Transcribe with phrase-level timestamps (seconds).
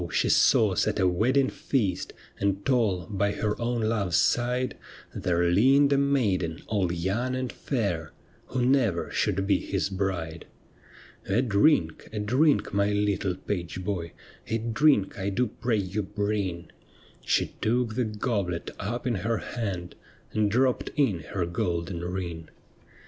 [0.09, 4.75] she saw set a wedding feast, And tall by her own love's side
[5.13, 8.11] There leaned a maiden all young and fair
[8.47, 10.47] Who never should be his bride.'
[11.27, 14.13] A drink, a drink, my little page boy,
[14.47, 16.71] A drink 1 do pray you bring';
[17.23, 19.93] She took the goblet up in her hand
[20.31, 22.49] And dropped in her golden ring.